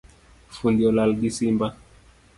Fundi 0.59 0.83
olal 0.93 1.11
gi 1.19 1.29
simba 1.37 1.67